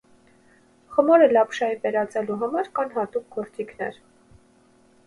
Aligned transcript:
Խմորը 0.95 1.27
լապշայի 1.37 1.77
վերածելու 1.85 2.39
համար 2.45 2.73
կան 2.81 2.93
հատուկ 2.99 3.31
գործիքներ։ 3.39 4.03